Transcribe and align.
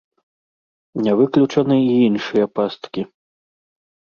Не 1.07 1.13
выключаны 1.19 1.77
і 1.81 1.91
іншыя 2.07 2.45
пасткі. 2.57 3.01